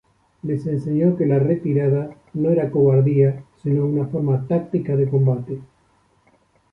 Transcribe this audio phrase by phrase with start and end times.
[0.43, 5.61] Les enseñó que la retirada no era cobardía, sino una forma táctica de combate.